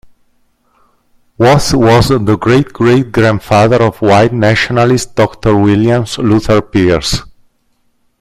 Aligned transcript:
Watts 1.37 1.75
was 1.75 2.07
the 2.09 2.35
great-great-grandfather 2.35 3.83
of 3.83 4.01
white 4.01 4.33
nationalist 4.33 5.13
Doctor 5.15 5.55
William 5.55 6.05
Luther 6.17 6.63
Pierce. 6.63 7.19